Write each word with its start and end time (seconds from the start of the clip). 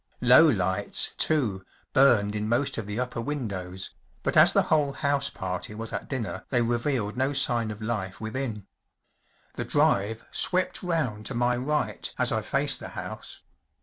Low 0.21 0.47
lights, 0.49 1.13
too, 1.17 1.63
burned 1.93 2.35
in 2.35 2.49
most 2.49 2.79
of 2.79 2.87
the 2.87 2.99
upper 2.99 3.21
windows, 3.21 3.91
but 4.23 4.35
as 4.35 4.51
the 4.51 4.63
whole 4.63 4.93
house 4.93 5.29
party 5.29 5.75
was 5.75 5.93
at 5.93 6.09
dinner 6.09 6.43
they 6.49 6.63
revealed 6.63 7.15
no 7.15 7.33
sign 7.33 7.69
of 7.69 7.83
life 7.83 8.19
within. 8.19 8.65
The 9.53 9.63
drive 9.65 10.25
swept 10.31 10.81
round 10.81 11.27
to 11.27 11.35
my 11.35 11.55
right 11.55 12.11
as 12.17 12.31
I 12.31 12.41
faced 12.41 12.79
the 12.79 12.89
house. 12.97 13.41